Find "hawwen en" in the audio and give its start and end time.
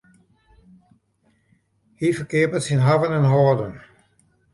2.87-3.29